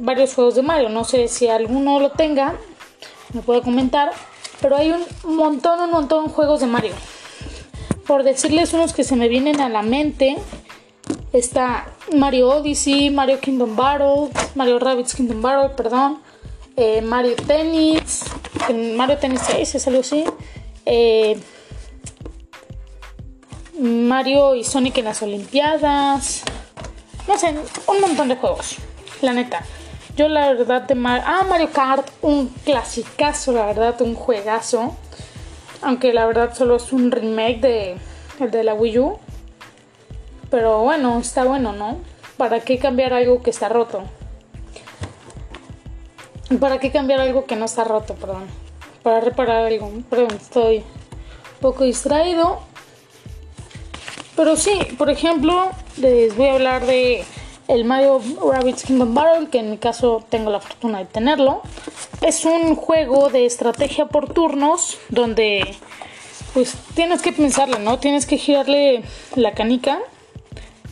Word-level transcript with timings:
varios 0.00 0.34
juegos 0.34 0.54
de 0.54 0.62
Mario. 0.62 0.88
No 0.88 1.04
sé 1.04 1.28
si 1.28 1.48
alguno 1.48 2.00
lo 2.00 2.10
tenga, 2.10 2.54
me 3.32 3.42
puede 3.42 3.62
comentar. 3.62 4.12
Pero 4.60 4.76
hay 4.76 4.90
un 4.90 5.36
montón, 5.36 5.80
un 5.80 5.90
montón 5.90 6.26
de 6.26 6.32
juegos 6.32 6.60
de 6.60 6.66
Mario. 6.66 6.92
Por 8.06 8.22
decirles 8.22 8.72
unos 8.72 8.92
que 8.92 9.04
se 9.04 9.16
me 9.16 9.28
vienen 9.28 9.60
a 9.60 9.68
la 9.68 9.82
mente, 9.82 10.36
está 11.32 11.88
Mario 12.16 12.48
Odyssey, 12.48 13.10
Mario 13.10 13.38
Kingdom 13.40 13.76
Battle, 13.76 14.30
Mario 14.54 14.78
Rabbids 14.78 15.14
Kingdom 15.14 15.42
Battle, 15.42 15.74
perdón, 15.76 16.20
eh, 16.76 17.02
Mario 17.02 17.36
Tennis, 17.36 18.24
Mario 18.96 19.18
Tennis 19.18 19.42
6 19.46 19.74
es 19.74 19.86
algo 19.86 20.00
así, 20.00 20.24
eh, 20.86 21.38
Mario 23.78 24.54
y 24.54 24.64
Sonic 24.64 24.98
en 24.98 25.04
las 25.04 25.22
Olimpiadas, 25.22 26.42
no 27.26 27.38
sé, 27.38 27.54
un 27.86 28.00
montón 28.00 28.28
de 28.28 28.36
juegos, 28.36 28.76
la 29.20 29.32
neta. 29.32 29.64
Yo 30.18 30.28
la 30.28 30.52
verdad 30.52 30.82
de 30.82 30.96
Mario, 30.96 31.22
ah, 31.28 31.46
Mario 31.48 31.70
Kart, 31.70 32.08
un 32.22 32.48
clasicazo, 32.64 33.52
la 33.52 33.66
verdad, 33.66 34.02
un 34.02 34.16
juegazo. 34.16 34.96
Aunque 35.80 36.12
la 36.12 36.26
verdad 36.26 36.52
solo 36.56 36.74
es 36.74 36.92
un 36.92 37.12
remake 37.12 37.60
de 37.60 37.96
el 38.40 38.50
de 38.50 38.64
la 38.64 38.74
Wii 38.74 38.98
U. 38.98 39.18
Pero 40.50 40.80
bueno, 40.80 41.20
está 41.20 41.44
bueno, 41.44 41.72
¿no? 41.72 41.98
¿Para 42.36 42.58
qué 42.58 42.80
cambiar 42.80 43.12
algo 43.12 43.44
que 43.44 43.50
está 43.50 43.68
roto? 43.68 44.02
¿Para 46.58 46.80
qué 46.80 46.90
cambiar 46.90 47.20
algo 47.20 47.44
que 47.44 47.54
no 47.54 47.66
está 47.66 47.84
roto, 47.84 48.16
perdón? 48.16 48.46
Para 49.04 49.20
reparar 49.20 49.66
algo. 49.66 49.92
Perdón, 50.10 50.36
estoy 50.36 50.78
un 50.78 51.60
poco 51.60 51.84
distraído. 51.84 52.58
Pero 54.34 54.56
sí, 54.56 54.80
por 54.98 55.10
ejemplo, 55.10 55.70
les 55.96 56.36
voy 56.36 56.48
a 56.48 56.54
hablar 56.54 56.86
de 56.86 57.24
el 57.68 57.84
Mario 57.84 58.20
Rabbids 58.42 58.84
Kingdom 58.84 59.14
Battle, 59.14 59.48
que 59.48 59.58
en 59.60 59.70
mi 59.70 59.78
caso 59.78 60.24
tengo 60.28 60.50
la 60.50 60.60
fortuna 60.60 60.98
de 60.98 61.04
tenerlo. 61.04 61.62
Es 62.20 62.44
un 62.44 62.74
juego 62.74 63.30
de 63.30 63.46
estrategia 63.46 64.06
por 64.06 64.32
turnos 64.32 64.98
donde 65.08 65.76
pues 66.54 66.74
tienes 66.94 67.22
que 67.22 67.32
pensarle, 67.32 67.78
¿no? 67.78 67.98
Tienes 67.98 68.26
que 68.26 68.38
girarle 68.38 69.02
la 69.36 69.52
canica 69.52 70.00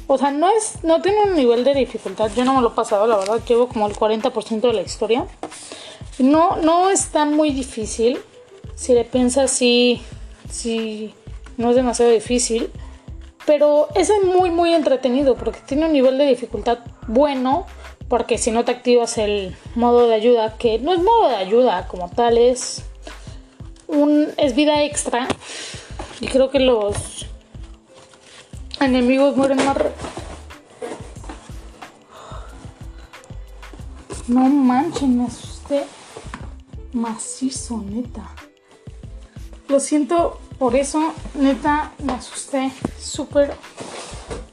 o 0.08 0.18
sea, 0.18 0.30
no 0.30 0.48
es, 0.50 0.84
no 0.84 1.02
tiene 1.02 1.24
un 1.24 1.34
nivel 1.34 1.64
de 1.64 1.74
dificultad. 1.74 2.30
Yo 2.36 2.44
no 2.44 2.54
me 2.54 2.62
lo 2.62 2.68
he 2.68 2.72
pasado, 2.72 3.06
la 3.06 3.16
verdad. 3.16 3.40
Llevo 3.46 3.68
como 3.68 3.88
el 3.88 3.94
40% 3.94 4.60
de 4.60 4.72
la 4.72 4.82
historia. 4.82 5.26
No, 6.18 6.56
no 6.56 6.90
es 6.90 7.08
tan 7.08 7.34
muy 7.34 7.50
difícil. 7.50 8.18
Si 8.76 8.94
le 8.94 9.04
piensas, 9.04 9.50
sí, 9.50 10.00
sí, 10.50 11.12
no 11.56 11.70
es 11.70 11.76
demasiado 11.76 12.12
difícil. 12.12 12.70
Pero 13.46 13.88
es 13.94 14.10
muy, 14.24 14.50
muy 14.50 14.74
entretenido 14.74 15.36
porque 15.36 15.60
tiene 15.60 15.86
un 15.86 15.92
nivel 15.92 16.18
de 16.18 16.26
dificultad 16.26 16.78
bueno. 17.06 17.66
Porque 18.08 18.38
si 18.38 18.50
no 18.50 18.64
te 18.64 18.72
activas 18.72 19.18
el 19.18 19.56
modo 19.74 20.06
de 20.06 20.14
ayuda, 20.14 20.56
que 20.58 20.78
no 20.78 20.92
es 20.92 21.02
modo 21.02 21.28
de 21.28 21.36
ayuda 21.36 21.88
como 21.88 22.08
tal, 22.08 22.38
es 22.38 22.82
un 23.88 24.28
es 24.36 24.54
vida 24.54 24.82
extra. 24.82 25.26
Y 26.20 26.28
creo 26.28 26.50
que 26.50 26.60
los 26.60 27.26
enemigos 28.80 29.36
mueren 29.36 29.64
más 29.64 29.76
No 34.28 34.48
manchen, 34.48 35.18
me 35.18 35.26
asusté 35.26 35.84
macizo, 36.92 37.78
neta. 37.78 38.28
Lo 39.68 39.78
siento 39.78 40.40
por 40.58 40.74
eso, 40.74 41.12
neta, 41.34 41.92
me 41.98 42.14
asusté 42.14 42.72
súper, 42.98 43.54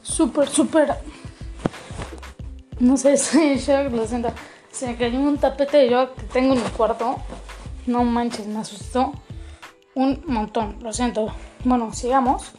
súper, 0.01 0.49
súper. 0.49 0.95
No 2.79 2.97
sé, 2.97 3.17
soy 3.17 3.57
shock, 3.57 3.91
lo 3.91 4.05
siento. 4.05 4.29
Se 4.71 4.87
me 4.87 4.97
cayó 4.97 5.19
un 5.19 5.37
tapete 5.37 5.77
de 5.77 5.89
yoga 5.89 6.13
que 6.13 6.23
tengo 6.23 6.53
en 6.53 6.63
mi 6.63 6.69
cuarto. 6.69 7.17
No 7.85 8.03
manches, 8.03 8.47
me 8.47 8.59
asustó 8.59 9.13
un 9.95 10.23
montón. 10.27 10.77
Lo 10.81 10.91
siento. 10.91 11.33
Bueno, 11.63 11.93
sigamos. 11.93 12.51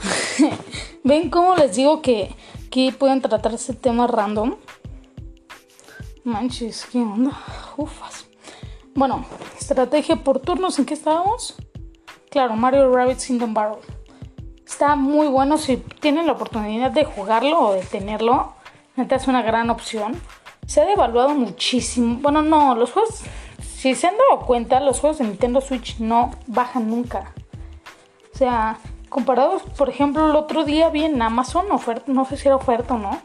¿Ven 1.04 1.30
cómo 1.30 1.56
les 1.56 1.76
digo 1.76 2.02
que 2.02 2.36
aquí 2.66 2.92
pueden 2.92 3.20
tratarse 3.20 3.74
temas 3.74 4.10
random? 4.10 4.56
Manches, 6.24 6.86
¿qué 6.92 6.98
onda? 6.98 7.32
Ufas. 7.76 8.26
Bueno, 8.94 9.24
estrategia 9.58 10.16
por 10.16 10.40
turnos, 10.40 10.78
¿en 10.78 10.84
qué 10.84 10.94
estábamos? 10.94 11.56
Claro, 12.30 12.54
Mario 12.54 12.94
Rabbit 12.94 13.18
Kingdom 13.18 13.52
Barrel. 13.54 13.80
Está 14.64 14.94
muy 14.94 15.26
bueno 15.26 15.58
si 15.58 15.78
tienen 15.78 16.26
la 16.26 16.32
oportunidad 16.34 16.92
de 16.92 17.04
jugarlo 17.04 17.58
o 17.58 17.72
de 17.72 17.82
tenerlo. 17.82 18.52
Neta 18.94 19.16
es 19.16 19.26
una 19.26 19.42
gran 19.42 19.68
opción. 19.68 20.14
Se 20.64 20.80
ha 20.80 20.84
devaluado 20.84 21.30
muchísimo. 21.30 22.18
Bueno, 22.20 22.42
no, 22.42 22.76
los 22.76 22.92
juegos, 22.92 23.22
si 23.60 23.96
se 23.96 24.06
han 24.06 24.14
dado 24.16 24.46
cuenta, 24.46 24.78
los 24.78 25.00
juegos 25.00 25.18
de 25.18 25.24
Nintendo 25.24 25.60
Switch 25.60 25.98
no 25.98 26.30
bajan 26.46 26.88
nunca. 26.88 27.32
O 28.32 28.38
sea, 28.38 28.78
comparados, 29.08 29.62
por 29.76 29.88
ejemplo, 29.88 30.30
el 30.30 30.36
otro 30.36 30.62
día 30.62 30.88
vi 30.88 31.06
en 31.06 31.20
Amazon 31.20 31.72
oferta, 31.72 32.04
no 32.06 32.26
sé 32.26 32.36
si 32.36 32.46
era 32.46 32.54
oferta 32.54 32.94
o 32.94 32.98
no, 32.98 33.20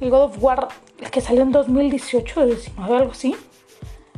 el 0.00 0.08
God 0.08 0.22
of 0.22 0.42
War, 0.42 0.68
el 0.98 1.10
que 1.10 1.20
salió 1.20 1.42
en 1.42 1.52
2018, 1.52 2.46
19, 2.46 2.96
algo 2.96 3.12
así, 3.12 3.36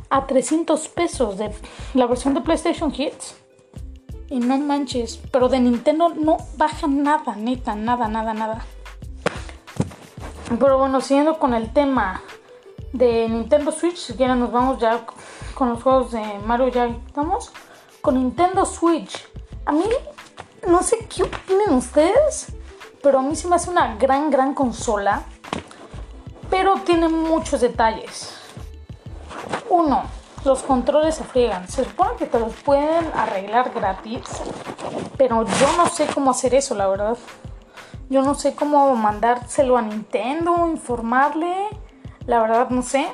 a 0.09 0.25
300 0.25 0.87
pesos 0.87 1.37
de 1.37 1.51
la 1.93 2.05
versión 2.05 2.33
de 2.35 2.39
PlayStation 2.39 2.93
Hits. 2.95 3.35
Y 4.29 4.39
no 4.39 4.57
manches, 4.59 5.19
pero 5.31 5.49
de 5.49 5.59
Nintendo 5.59 6.09
no 6.09 6.37
baja 6.55 6.87
nada, 6.87 7.35
neta, 7.35 7.73
nada, 7.73 8.07
nada, 8.07 8.33
nada. 8.33 8.65
Pero 10.59 10.77
bueno, 10.77 11.01
siguiendo 11.01 11.39
con 11.39 11.53
el 11.53 11.73
tema 11.73 12.21
de 12.93 13.27
Nintendo 13.27 13.71
Switch, 13.71 13.97
si 13.97 14.13
quieren 14.13 14.39
nos 14.39 14.51
vamos 14.51 14.79
ya 14.79 15.05
con 15.55 15.69
los 15.69 15.81
juegos 15.81 16.11
de 16.11 16.39
Mario, 16.45 16.69
ya 16.69 16.85
estamos. 16.85 17.51
Con 18.01 18.15
Nintendo 18.15 18.65
Switch. 18.65 19.27
A 19.65 19.71
mí 19.71 19.85
no 20.67 20.83
sé 20.83 21.07
qué 21.07 21.23
opinan 21.23 21.73
ustedes, 21.73 22.53
pero 23.01 23.19
a 23.19 23.21
mí 23.21 23.35
se 23.35 23.47
me 23.47 23.55
hace 23.55 23.69
una 23.69 23.95
gran, 23.95 24.29
gran 24.29 24.53
consola. 24.53 25.23
Pero 26.49 26.75
tiene 26.85 27.09
muchos 27.09 27.61
detalles. 27.61 28.35
Uno, 29.69 30.03
los 30.45 30.63
controles 30.63 31.15
se 31.15 31.23
friegan. 31.23 31.67
Se 31.67 31.83
supone 31.83 32.15
que 32.17 32.25
te 32.25 32.39
los 32.39 32.53
pueden 32.53 33.11
arreglar 33.13 33.71
gratis, 33.73 34.21
pero 35.17 35.45
yo 35.45 35.77
no 35.77 35.87
sé 35.87 36.07
cómo 36.07 36.31
hacer 36.31 36.55
eso, 36.55 36.75
la 36.75 36.87
verdad. 36.87 37.17
Yo 38.09 38.23
no 38.23 38.33
sé 38.33 38.55
cómo 38.55 38.95
mandárselo 38.95 39.77
a 39.77 39.81
Nintendo, 39.81 40.67
informarle. 40.67 41.67
La 42.25 42.41
verdad 42.41 42.69
no 42.69 42.81
sé. 42.81 43.07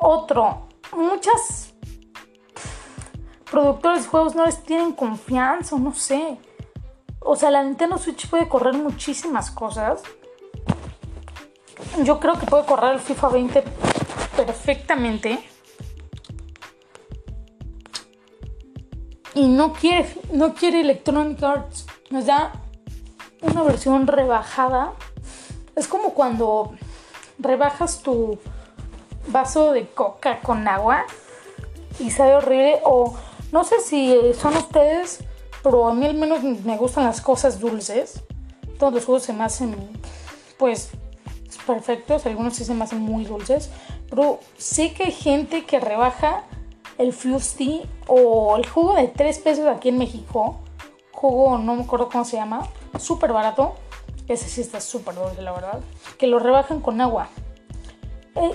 Otro, 0.00 0.68
muchas 0.92 1.74
productores 3.50 4.04
de 4.04 4.08
juegos 4.08 4.34
no 4.34 4.46
les 4.46 4.62
tienen 4.62 4.92
confianza, 4.92 5.76
no 5.76 5.94
sé. 5.94 6.38
O 7.20 7.36
sea, 7.36 7.50
la 7.50 7.62
Nintendo 7.62 7.98
Switch 7.98 8.28
puede 8.28 8.48
correr 8.48 8.74
muchísimas 8.74 9.50
cosas. 9.50 10.02
Yo 12.02 12.20
creo 12.20 12.38
que 12.38 12.46
puede 12.46 12.64
correr 12.64 12.94
el 12.94 13.00
FIFA 13.00 13.28
20 13.28 13.64
perfectamente. 14.36 15.55
Y 19.36 19.48
no 19.48 19.74
quiere, 19.74 20.08
no 20.32 20.54
quiere 20.54 20.80
Electronic 20.80 21.42
Arts. 21.42 21.84
Nos 22.08 22.24
da 22.24 22.52
una 23.42 23.62
versión 23.64 24.06
rebajada. 24.06 24.94
Es 25.76 25.86
como 25.86 26.14
cuando 26.14 26.72
rebajas 27.38 28.00
tu 28.00 28.38
vaso 29.28 29.72
de 29.72 29.88
coca 29.88 30.40
con 30.40 30.66
agua 30.66 31.04
y 31.98 32.10
sabe 32.10 32.34
horrible 32.34 32.80
o 32.84 33.14
no 33.52 33.64
sé 33.64 33.80
si 33.80 34.18
son 34.40 34.56
ustedes, 34.56 35.22
pero 35.62 35.86
a 35.86 35.92
mí 35.92 36.06
al 36.06 36.14
menos 36.14 36.42
me 36.42 36.78
gustan 36.78 37.04
las 37.04 37.20
cosas 37.20 37.60
dulces. 37.60 38.22
Todos 38.78 38.94
los 38.94 39.04
jugos 39.04 39.24
se 39.24 39.34
me 39.34 39.44
hacen, 39.44 39.76
pues, 40.56 40.92
perfectos. 41.66 42.24
Algunos 42.24 42.54
sí 42.54 42.64
se 42.64 42.72
me 42.72 42.84
hacen 42.84 43.00
muy 43.00 43.26
dulces. 43.26 43.68
Pero 44.08 44.40
sé 44.56 44.94
que 44.94 45.04
hay 45.04 45.12
gente 45.12 45.66
que 45.66 45.78
rebaja 45.78 46.44
el 46.98 47.12
Fusty 47.12 47.82
o 48.06 48.56
el 48.56 48.66
jugo 48.68 48.94
de 48.94 49.08
3 49.08 49.38
pesos 49.40 49.66
aquí 49.66 49.90
en 49.90 49.98
México. 49.98 50.60
Jugo, 51.12 51.58
no 51.58 51.76
me 51.76 51.82
acuerdo 51.84 52.08
cómo 52.08 52.24
se 52.24 52.36
llama. 52.36 52.66
Súper 52.98 53.32
barato. 53.32 53.74
Ese 54.28 54.48
sí 54.48 54.60
está 54.60 54.80
súper 54.80 55.14
dulce, 55.14 55.42
la 55.42 55.52
verdad. 55.52 55.80
Que 56.18 56.26
lo 56.26 56.38
rebajan 56.38 56.80
con 56.80 57.00
agua. 57.00 57.28
Eh, 58.34 58.52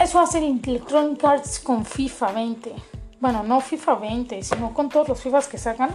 eso 0.00 0.20
hace 0.20 0.38
Electronic 0.38 1.24
Arts 1.24 1.60
con 1.60 1.84
FIFA 1.84 2.32
20 2.32 2.74
bueno, 3.22 3.44
no 3.44 3.60
FIFA 3.60 3.94
20, 3.94 4.42
sino 4.42 4.74
con 4.74 4.88
todos 4.88 5.08
los 5.08 5.20
FIFAs 5.20 5.46
que 5.46 5.56
sacan, 5.56 5.90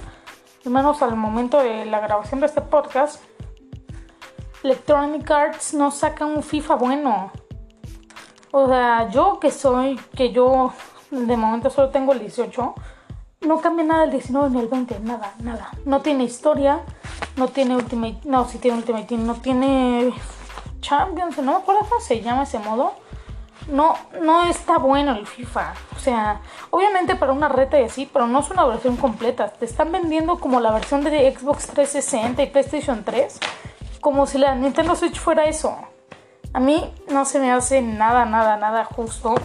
al 0.66 0.72
menos 0.72 1.02
al 1.02 1.18
momento 1.18 1.62
de 1.62 1.86
la 1.86 2.00
grabación 2.00 2.40
de 2.40 2.46
este 2.46 2.62
podcast, 2.62 3.22
Electronic 4.64 5.30
Arts 5.30 5.74
no 5.74 5.92
saca 5.92 6.26
un 6.26 6.42
FIFA 6.42 6.76
bueno. 6.76 7.34
O 8.52 8.68
sea, 8.68 9.10
yo 9.10 9.42
que 9.42 9.52
soy, 9.52 10.00
que 10.16 10.32
yo 10.32 10.72
de 11.12 11.38
momento 11.38 11.70
solo 11.70 11.90
tengo 11.90 12.14
el 12.14 12.20
18, 12.20 12.76
no 13.42 13.62
cambia 13.62 13.86
nada 13.86 14.04
el 14.06 14.12
19 14.12 14.50
ni 14.50 14.60
el 14.60 14.68
20, 14.68 15.00
nada, 15.02 15.34
nada. 15.42 15.72
No 15.86 16.02
tiene 16.02 16.24
historia, 16.24 16.82
no 17.36 17.48
tiene 17.48 17.76
Ultimate, 17.76 18.20
no, 18.26 18.48
sí 18.48 18.58
tiene 18.58 18.78
Ultimate 18.78 19.06
Team, 19.06 19.26
no 19.26 19.36
tiene 19.36 20.14
Champions, 20.82 21.38
no 21.38 21.52
me 21.54 21.58
acuerdo 21.58 21.82
cómo 21.88 22.02
se 22.02 22.22
llama 22.22 22.44
ese 22.44 22.60
modo. 22.60 22.94
no, 23.72 23.96
no 24.22 24.46
está 24.46 24.78
bueno 24.78 25.12
el 25.14 25.28
FIFA. 25.28 25.74
O 25.96 26.00
sea, 26.00 26.42
obviamente 26.70 27.16
para 27.16 27.34
una 27.34 27.50
reta 27.50 27.80
y 27.80 27.84
así, 27.84 28.10
pero 28.12 28.28
no 28.28 28.40
es 28.40 28.50
una 28.50 28.66
versión 28.66 28.98
completa. 28.98 29.50
Te 29.50 29.66
están 29.66 29.92
vendiendo 29.92 30.40
como 30.40 30.60
la 30.60 30.72
versión 30.72 31.04
de 31.04 31.36
Xbox 31.38 31.68
360 31.68 32.44
y 32.44 32.48
PlayStation 32.48 33.04
3, 33.04 33.40
como 34.00 34.26
si 34.26 34.38
la 34.38 34.56
Nintendo 34.56 34.96
Switch 34.96 35.20
fuera 35.20 35.46
eso. 35.46 35.78
A 36.54 36.60
mí 36.60 36.92
no 37.10 37.26
se 37.26 37.40
me 37.40 37.52
hace 37.52 37.82
nada, 37.82 38.26
nada, 38.26 38.58
nada 38.58 38.86
justo, 38.86 39.36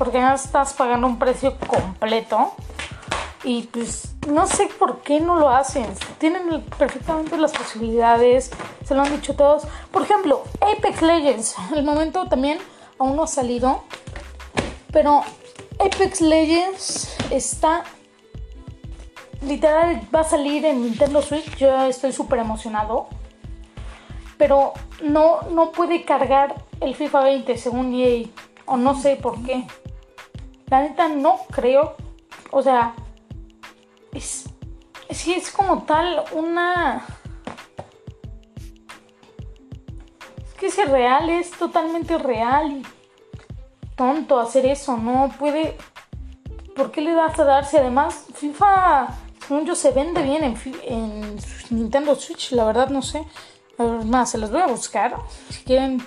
porque 0.00 0.16
ya 0.16 0.32
estás 0.32 0.72
pagando 0.72 1.06
un 1.06 1.18
precio 1.18 1.58
completo. 1.58 2.54
Y 3.44 3.64
pues 3.64 4.14
no 4.26 4.46
sé 4.46 4.70
por 4.78 5.02
qué 5.02 5.20
no 5.20 5.36
lo 5.36 5.50
hacen. 5.50 5.84
Tienen 6.16 6.64
perfectamente 6.78 7.36
las 7.36 7.52
posibilidades, 7.52 8.50
se 8.82 8.94
lo 8.94 9.02
han 9.02 9.10
dicho 9.10 9.36
todos. 9.36 9.64
Por 9.90 10.00
ejemplo, 10.00 10.42
Apex 10.62 11.02
Legends, 11.02 11.54
el 11.76 11.84
momento 11.84 12.26
también 12.28 12.58
aún 12.98 13.14
no 13.14 13.24
ha 13.24 13.26
salido. 13.26 13.84
Pero 14.90 15.20
Apex 15.78 16.22
Legends 16.22 17.14
está. 17.30 17.84
Literal 19.42 20.00
va 20.14 20.20
a 20.20 20.24
salir 20.24 20.64
en 20.64 20.82
Nintendo 20.82 21.20
Switch. 21.20 21.56
Yo 21.56 21.78
estoy 21.84 22.14
súper 22.14 22.38
emocionado. 22.38 23.08
Pero 24.38 24.72
no, 25.02 25.42
no 25.50 25.72
puede 25.72 26.06
cargar 26.06 26.54
el 26.80 26.94
FIFA 26.94 27.20
20 27.20 27.58
según 27.58 27.92
EA. 27.94 28.28
O 28.64 28.78
no 28.78 28.98
sé 28.98 29.16
por 29.16 29.42
qué. 29.42 29.66
La 30.70 30.82
neta 30.82 31.08
no 31.08 31.40
creo. 31.50 31.96
O 32.50 32.62
sea. 32.62 32.94
Es, 34.12 34.44
sí, 35.10 35.34
es 35.34 35.50
como 35.50 35.82
tal 35.82 36.24
una 36.32 37.06
que 40.60 40.66
es 40.66 40.78
irreal, 40.78 41.30
es 41.30 41.52
totalmente 41.52 42.18
real 42.18 42.70
y 42.70 42.82
tonto 43.96 44.38
hacer 44.38 44.66
eso, 44.66 44.96
no 44.98 45.30
puede... 45.38 45.76
¿Por 46.76 46.90
qué 46.90 47.00
le 47.00 47.14
vas 47.14 47.38
a 47.38 47.44
darse? 47.44 47.78
Además, 47.78 48.26
FIFA, 48.34 49.08
según 49.46 49.66
yo, 49.66 49.74
se 49.74 49.90
vende 49.90 50.22
bien 50.22 50.44
en, 50.44 50.56
en 50.84 51.36
Nintendo 51.70 52.14
Switch, 52.14 52.52
la 52.52 52.64
verdad 52.64 52.90
no 52.90 53.02
sé. 53.02 53.26
Más, 54.04 54.30
se 54.30 54.38
los 54.38 54.50
voy 54.50 54.60
a 54.60 54.66
buscar. 54.66 55.16
Si 55.48 55.64
quieren 55.64 56.02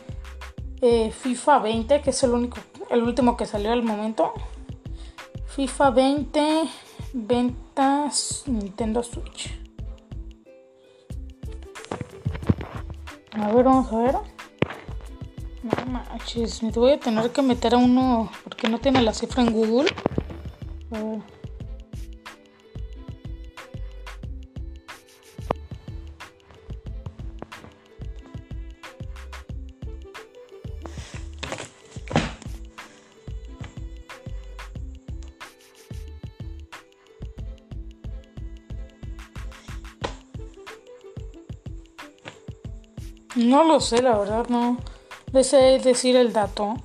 eh, 0.82 1.12
FIFA 1.12 1.60
20, 1.60 2.02
que 2.02 2.10
es 2.12 2.24
el 2.24 2.32
único, 2.32 2.58
el 2.90 3.04
último 3.04 3.36
que 3.36 3.46
salió 3.46 3.72
al 3.72 3.84
momento. 3.84 4.34
FIFA 5.56 5.92
20, 5.92 6.70
ventas 7.14 8.44
Nintendo 8.48 9.04
Switch. 9.04 9.52
A 13.34 13.52
ver, 13.52 13.64
vamos 13.64 13.94
a 13.94 13.98
ver. 14.00 14.16
No 15.62 15.92
manches, 15.92 16.64
me 16.64 16.72
voy 16.72 16.94
a 16.94 17.00
tener 17.00 17.30
que 17.30 17.44
meter 17.44 17.76
a 17.76 17.78
uno 17.78 18.32
porque 18.44 18.68
no 18.68 18.80
tiene 18.80 19.04
la 19.04 19.14
cifra 19.14 19.44
en 19.44 19.54
Google. 19.54 19.94
No 43.36 43.64
lo 43.64 43.80
sé, 43.80 44.02
la 44.02 44.18
verdad, 44.18 44.48
no 44.50 44.78
desee 45.32 45.80
decir 45.80 46.16
el 46.16 46.32
dato. 46.32 46.76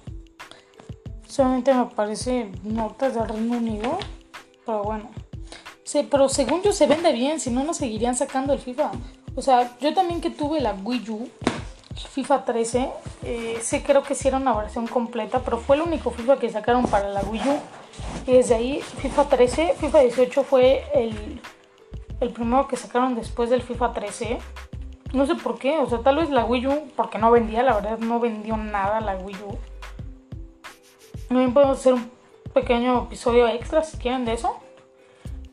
Solamente 1.27 1.73
me 1.73 1.81
aparece 1.81 2.51
notas 2.65 3.15
del 3.15 3.29
Reino 3.29 3.59
Unido. 3.59 3.99
Pero 4.65 4.83
bueno. 4.83 5.11
Sí, 5.85 6.07
pero 6.11 6.29
según 6.29 6.63
yo 6.63 6.73
se 6.73 6.87
vende 6.87 7.13
bien, 7.13 7.41
si 7.41 7.51
no, 7.51 7.65
no 7.65 7.73
seguirían 7.73 8.17
sacando 8.17 8.53
el 8.53 8.59
FIFA. 8.59 8.91
O 9.35 9.43
sea, 9.43 9.79
yo 9.79 9.95
también 9.95 10.21
que 10.21 10.31
tuve 10.31 10.61
la 10.61 10.75
Wii 10.75 11.11
U, 11.11 11.29
FIFA 11.95 12.45
13, 12.45 12.91
eh, 13.23 13.59
sí 13.63 13.81
creo 13.81 14.03
que 14.03 14.15
sí 14.15 14.29
era 14.29 14.37
una 14.37 14.55
versión 14.55 14.87
completa, 14.87 15.41
pero 15.45 15.59
fue 15.59 15.77
el 15.77 15.83
único 15.83 16.11
FIFA 16.11 16.39
que 16.39 16.51
sacaron 16.51 16.87
para 16.87 17.09
la 17.09 17.21
Wii 17.23 17.41
U. 17.41 17.59
Y 18.27 18.33
desde 18.33 18.55
ahí, 18.55 18.81
FIFA 18.81 19.29
13, 19.29 19.75
FIFA 19.79 20.01
18 20.01 20.43
fue 20.43 20.85
el, 20.95 21.41
el 22.21 22.31
primero 22.31 22.69
que 22.69 22.77
sacaron 22.77 23.15
después 23.15 23.49
del 23.49 23.63
FIFA 23.63 23.93
13. 23.93 24.39
No 25.13 25.27
sé 25.27 25.35
por 25.37 25.59
qué, 25.59 25.79
o 25.79 25.89
sea, 25.89 26.01
tal 26.01 26.17
vez 26.17 26.29
la 26.31 26.45
Wii 26.45 26.67
U, 26.67 26.83
porque 26.95 27.19
no 27.19 27.31
vendía, 27.31 27.63
la 27.63 27.75
verdad 27.75 27.99
no 27.99 28.21
vendió 28.21 28.57
nada 28.57 29.01
la 29.01 29.17
Wii 29.17 29.37
U. 29.37 29.59
También 31.29 31.55
podemos 31.55 31.79
hacer 31.79 31.95
un 31.95 32.11
pequeño 32.53 33.05
episodio 33.05 33.49
extra 33.49 33.83
si 33.83 33.97
quieren 33.97 34.25
de 34.25 34.35
eso. 34.35 34.59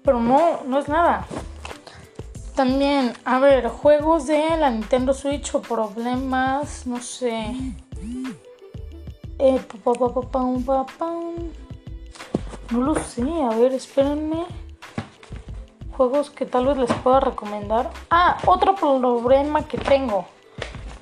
Pero 0.04 0.20
no, 0.20 0.62
no 0.68 0.80
es 0.80 0.88
nada. 0.88 1.26
También, 2.56 3.14
a 3.26 3.40
ver, 3.40 3.68
juegos 3.68 4.28
de 4.28 4.58
la 4.58 4.70
Nintendo 4.70 5.14
Switch 5.14 5.54
o 5.56 5.62
problemas, 5.62 6.86
no 6.86 7.02
sé. 7.02 7.54
Eh, 9.40 9.62
no 12.72 12.82
lo 12.82 12.96
sé, 12.96 13.22
a 13.22 13.50
ver, 13.56 13.74
espérenme 13.74 14.46
juegos 15.96 16.30
que 16.30 16.46
tal 16.46 16.68
vez 16.68 16.78
les 16.78 16.94
pueda 16.94 17.20
recomendar. 17.20 17.90
Ah, 18.10 18.38
otro 18.46 18.76
problema 18.76 19.64
que 19.64 19.78
tengo 19.78 20.26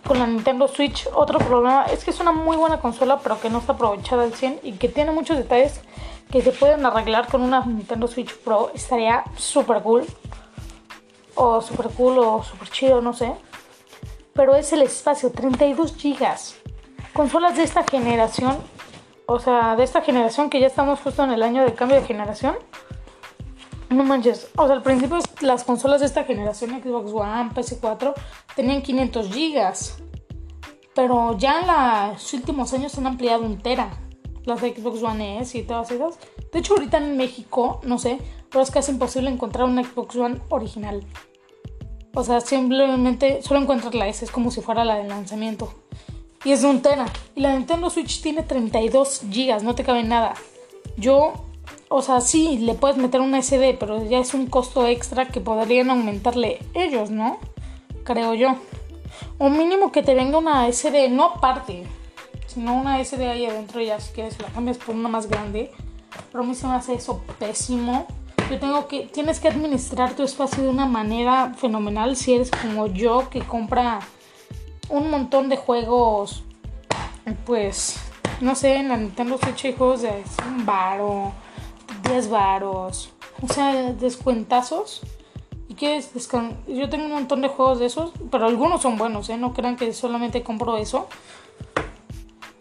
con 0.06 0.20
la 0.20 0.28
Nintendo 0.28 0.68
Switch, 0.68 1.08
otro 1.14 1.40
problema 1.40 1.86
es 1.86 2.04
que 2.04 2.12
es 2.12 2.20
una 2.20 2.32
muy 2.32 2.58
buena 2.58 2.80
consola, 2.80 3.20
pero 3.20 3.40
que 3.40 3.50
no 3.50 3.60
está 3.60 3.74
aprovechada 3.74 4.24
al 4.24 4.34
100 4.34 4.60
y 4.64 4.74
que 4.74 4.90
tiene 4.90 5.12
muchos 5.12 5.38
detalles 5.38 5.82
que 6.32 6.42
se 6.42 6.52
pueden 6.52 6.86
arreglar 6.86 7.28
con 7.28 7.42
una 7.42 7.66
Nintendo 7.66 8.08
Switch 8.08 8.36
Pro. 8.38 8.72
Estaría 8.74 9.24
súper 9.38 9.82
cool. 9.82 10.06
O 11.36 11.62
súper 11.62 11.90
cool 11.90 12.20
o 12.20 12.44
súper 12.44 12.70
chido, 12.70 13.02
no 13.02 13.14
sé. 13.14 13.34
Pero 14.34 14.56
es 14.56 14.74
el 14.74 14.82
espacio, 14.82 15.32
32 15.32 15.96
GB. 15.96 16.28
Consolas 17.14 17.56
de 17.56 17.64
esta 17.64 17.84
generación, 17.84 18.58
o 19.26 19.40
sea, 19.40 19.76
de 19.76 19.84
esta 19.84 20.02
generación 20.02 20.50
que 20.50 20.60
ya 20.60 20.68
estamos 20.68 21.00
justo 21.00 21.24
en 21.24 21.32
el 21.32 21.44
año 21.44 21.64
de 21.64 21.74
cambio 21.74 22.00
de 22.00 22.06
generación 22.06 22.56
no 23.94 24.04
manches, 24.04 24.50
o 24.56 24.66
sea, 24.66 24.76
al 24.76 24.84
principio 24.84 25.20
las 25.42 25.64
consolas 25.64 26.02
de 26.02 26.08
esta 26.08 26.24
generación, 26.24 26.72
Xbox 26.82 27.12
One, 27.12 27.52
PS4, 27.52 28.14
tenían 28.56 28.82
500 28.82 29.28
gigas. 29.34 29.98
Pero 30.96 31.38
ya 31.38 31.62
en 31.62 32.12
los 32.14 32.34
últimos 32.34 32.74
años 32.74 32.98
han 32.98 33.08
ampliado 33.08 33.46
entera. 33.46 33.90
Las 34.46 34.62
de 34.62 34.76
Xbox 34.76 35.02
One 35.02 35.40
S 35.40 35.58
y 35.58 35.64
todas 35.64 35.90
esas. 35.90 36.20
De 36.52 36.60
hecho, 36.60 36.74
ahorita 36.74 36.98
en 36.98 37.18
México, 37.18 37.80
no 37.84 37.98
sé, 37.98 38.20
pero 38.52 38.64
es 38.64 38.70
casi 38.70 38.92
imposible 38.92 39.30
encontrar 39.30 39.66
una 39.66 39.84
Xbox 39.84 40.16
One 40.16 40.42
original. 40.50 41.06
O 42.14 42.24
sea, 42.24 42.42
simplemente 42.42 43.42
solo 43.42 43.62
encuentras 43.62 43.96
la 43.96 44.08
S, 44.08 44.26
es 44.26 44.32
como 44.32 44.52
si 44.52 44.62
fuera 44.62 44.86
la 44.86 44.96
de 44.96 45.06
lanzamiento. 45.06 45.74
Y 46.44 46.52
es 46.52 46.62
de 46.62 46.68
un 46.68 46.82
tera. 46.82 47.06
Y 47.36 47.42
la 47.42 47.56
Nintendo 47.56 47.90
Switch 47.90 48.22
tiene 48.22 48.44
32 48.44 49.22
gigas, 49.32 49.64
no 49.64 49.74
te 49.74 49.84
cabe 49.84 50.04
nada. 50.04 50.36
Yo 50.98 51.34
o 51.96 52.02
sea, 52.02 52.22
sí, 52.22 52.58
le 52.58 52.74
puedes 52.74 52.98
meter 52.98 53.22
una 53.22 53.40
SD, 53.40 53.76
pero 53.80 54.04
ya 54.04 54.18
es 54.18 54.34
un 54.34 54.48
costo 54.48 54.88
extra 54.88 55.28
que 55.28 55.40
podrían 55.40 55.92
aumentarle 55.92 56.58
ellos, 56.74 57.12
¿no? 57.12 57.38
Creo 58.04 58.34
yo. 58.34 58.56
O 59.38 59.52
mínimo 59.52 59.92
que 59.92 60.02
te 60.02 60.16
venga 60.16 60.40
una 60.40 60.68
SD, 60.68 61.10
no 61.10 61.26
aparte, 61.26 61.84
sino 62.48 62.74
una 62.74 63.00
SD 63.00 63.30
ahí 63.30 63.46
adentro, 63.46 63.80
ya 63.80 64.00
si 64.00 64.12
quieres 64.12 64.42
la 64.42 64.48
cambias 64.48 64.80
por 64.80 64.96
una 64.96 65.08
más 65.08 65.28
grande. 65.28 65.72
Pero 66.32 66.44
a 66.44 66.48
mí 66.48 66.56
se 66.56 66.66
me 66.66 66.74
hace 66.74 66.96
eso 66.96 67.22
pésimo. 67.38 68.08
Yo 68.50 68.60
tengo 68.60 68.88
que, 68.88 69.02
tienes 69.06 69.40
que 69.40 69.50
administrar 69.50 70.16
tu 70.16 70.24
espacio 70.24 70.64
de 70.64 70.70
una 70.70 70.88
manera 70.88 71.54
fenomenal 71.56 72.16
si 72.16 72.34
eres 72.34 72.50
como 72.50 72.88
yo 72.88 73.30
que 73.30 73.42
compra 73.42 74.00
un 74.90 75.12
montón 75.12 75.48
de 75.48 75.58
juegos, 75.58 76.44
pues, 77.46 77.98
no 78.42 78.56
sé, 78.56 78.78
en 78.78 78.90
la 78.90 78.98
Nintendo 78.98 79.38
Switch 79.38 79.66
hay 79.66 79.74
juegos 79.74 80.02
de 80.02 80.24
un 80.48 80.66
baro 80.66 81.34
10 82.04 82.30
varos. 82.30 83.12
O 83.42 83.52
sea, 83.52 83.74
descuentazos. 83.94 85.02
Y 85.68 85.76
quieres 85.76 86.12
Yo 86.68 86.90
tengo 86.90 87.06
un 87.06 87.14
montón 87.14 87.42
de 87.42 87.48
juegos 87.48 87.80
de 87.80 87.88
esos, 87.88 88.12
pero 88.30 88.46
algunos 88.46 88.82
son 88.82 88.98
buenos, 88.98 89.30
¿eh? 89.30 89.38
No 89.38 89.54
crean 89.54 89.76
que 89.76 89.92
solamente 89.94 90.44
compro 90.44 90.78
eso. 90.78 91.08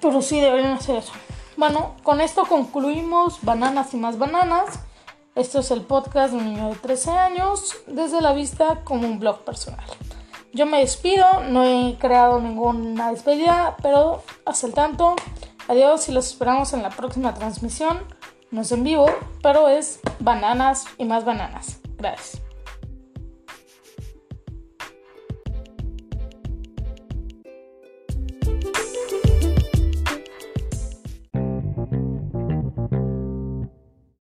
Pero 0.01 0.23
sí 0.23 0.41
deberían 0.41 0.73
hacer 0.73 0.97
eso. 0.97 1.13
Bueno, 1.57 1.95
con 2.03 2.21
esto 2.21 2.45
concluimos 2.47 3.39
Bananas 3.43 3.93
y 3.95 3.97
más 3.99 4.19
bananas. 4.19 4.81
Esto 5.35 5.61
es 5.61 5.71
el 5.71 5.83
podcast 5.83 6.33
de 6.33 6.39
un 6.39 6.45
niño 6.45 6.69
de 6.69 6.75
13 6.77 7.11
años 7.11 7.75
desde 7.87 8.21
la 8.21 8.33
vista 8.33 8.81
como 8.85 9.07
un 9.07 9.19
blog 9.19 9.41
personal. 9.45 9.85
Yo 10.53 10.67
me 10.67 10.81
despido, 10.81 11.25
no 11.49 11.65
he 11.65 11.97
creado 11.99 12.39
ninguna 12.39 13.11
despedida, 13.11 13.77
pero 13.83 14.23
hasta 14.45 14.67
el 14.67 14.75
tanto, 14.75 15.17
adiós 15.69 16.09
y 16.11 16.13
los 16.13 16.27
esperamos 16.27 16.75
en 16.75 16.83
la 16.83 16.91
próxima 16.91 17.33
transmisión 17.33 18.01
no 18.53 18.61
es 18.61 18.71
en 18.71 18.85
vivo, 18.85 19.07
pero 19.43 19.69
es 19.69 19.99
bananas 20.21 20.85
y 20.99 21.05
más 21.05 21.25
bananas. 21.25 21.81
Gracias. 21.99 22.41